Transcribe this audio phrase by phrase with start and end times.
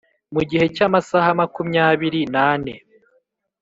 [0.33, 2.73] mu gihe cy'amasaha makumyabiri nane